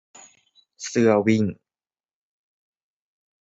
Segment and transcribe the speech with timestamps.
[0.87, 1.43] เสื้อวิ่ง